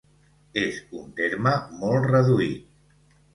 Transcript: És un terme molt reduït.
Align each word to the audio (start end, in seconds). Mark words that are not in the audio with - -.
És 0.61 0.79
un 0.99 1.05
terme 1.19 1.53
molt 1.83 2.09
reduït. 2.13 2.67